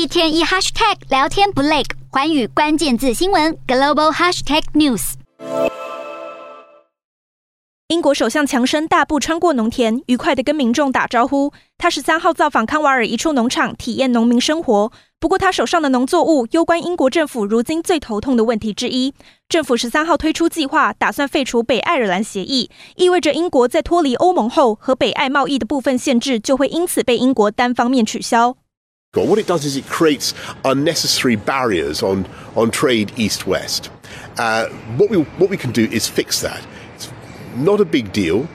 [0.00, 5.12] 一天一 hashtag 聊天不累，环宇关键字新闻 global hashtag news。
[7.88, 11.52] 英国首相强生大步穿过农田，愉快地跟民众打招呼。
[11.76, 14.90] 他十三号造访康瓦尔一处农场，体验农民生活。
[15.18, 19.12] 不过，他手上的农作物攸关英国政府如今最头痛的问题之一。
[19.50, 28.56] 政府十三号推出计划，打算废除北爱尔兰协议，意味着英国在脱离欧盟后，和北爱贸易的部分限制就会因此被英国单方面取消。
[29.12, 33.90] What it does is it creates unnecessary barriers on on trade east-west.
[34.36, 36.60] Uh, what we what we can do is fix that.
[36.94, 37.08] It's
[37.56, 38.46] Not a big deal.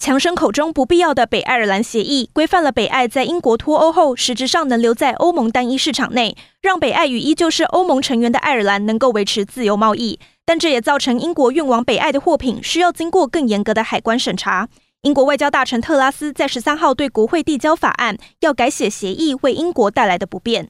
[0.00, 10.18] 强生口中不必要的北爱尔兰协议，规范了北爱在英国脱欧后，实质上能留在欧盟单一市场内，让北爱与依旧是欧盟成员的爱尔兰能够维持自由贸易。
[10.44, 14.68] 但这也造成英国运往北爱的货品需要经过更严格的海关审查。
[15.03, 20.69] 英国外交大臣特拉斯在十三号对国会递交法案，要改写协议为英国带来的不便。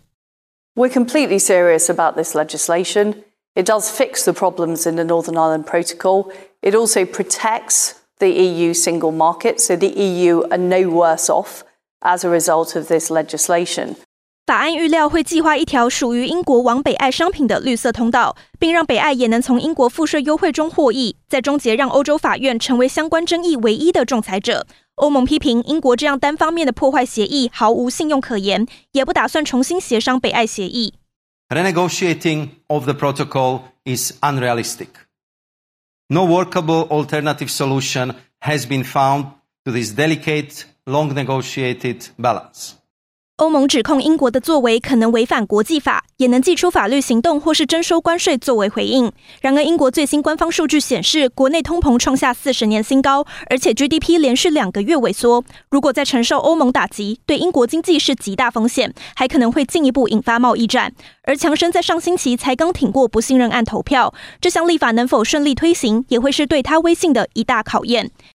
[0.76, 3.24] We're completely serious about this legislation.
[3.56, 6.32] It does fix the problems in the Northern Ireland Protocol.
[6.62, 11.64] It also protects the EU single market, so the EU are no worse off
[12.02, 13.96] as a result of this legislation.
[14.46, 24.66] 法案预料会计划一条属于英国往北爱商品的绿色通道，并让北爱也能从英国赋税优惠中获益，在终结让欧洲法院成为相关争议唯一的仲裁者。
[24.96, 30.96] 欧盟批评英国这样单方面的破坏协议毫无信用可言，也不打算重新协商北爱协议。
[31.50, 34.88] Renegotiating of the protocol is unrealistic.
[36.08, 39.26] No workable alternative solution has been found
[39.64, 42.72] to this delicate, long-negotiated balance.
[43.37, 49.11] 欧盟指控英国的作为可能违反国际法，也能祭出法律行动或是征收关税作为回应。
[49.41, 55.43] 然而，英国最新官方数据显示，国内通膨创下四十年新高，而且 GDP 连续两个月萎缩。
[55.69, 60.93] 如果再承受欧盟打击，对英国经济是极大风险，还可能会进一步引发贸易战。
[61.25, 68.13] 而强生在上星期才刚挺过不信任案投票，这项立法能否顺利推行，也会是对他威信的一大考验。